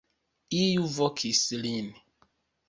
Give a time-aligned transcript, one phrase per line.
[0.59, 1.93] Iu vokis lin.